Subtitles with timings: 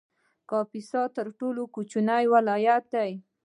[0.49, 3.11] کاپیسا تر ټولو کوچنی ولایت دی